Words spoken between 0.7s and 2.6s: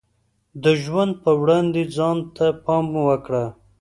ژوند په وړاندې ځان ته